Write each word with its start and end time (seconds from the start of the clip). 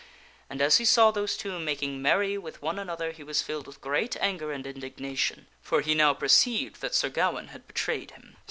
And 0.49 0.63
as 0.63 0.77
he 0.77 0.85
saw 0.85 1.11
those 1.11 1.37
two 1.37 1.59
making 1.59 2.01
merry 2.01 2.35
with 2.35 2.59
one 2.59 2.79
another, 2.79 3.11
he 3.11 3.21
was 3.23 3.43
filled 3.43 3.67
with 3.67 3.81
great 3.81 4.17
anger 4.19 4.51
and 4.51 4.65
indignation, 4.65 5.45
for 5.61 5.81
he 5.81 5.93
now 5.93 6.15
perceived 6.15 6.81
that 6.81 6.95
Sir 6.95 7.09
Gawaine 7.09 7.49
had 7.49 7.67
betrayed 7.67 8.09
him. 8.09 8.35